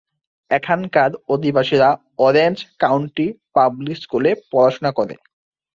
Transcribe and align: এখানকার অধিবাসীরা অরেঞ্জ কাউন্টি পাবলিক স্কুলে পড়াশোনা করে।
এখানকার 0.51 1.11
অধিবাসীরা 1.29 1.89
অরেঞ্জ 2.19 2.57
কাউন্টি 2.79 3.25
পাবলিক 3.55 3.97
স্কুলে 3.97 4.31
পড়াশোনা 4.51 4.91
করে। 4.97 5.15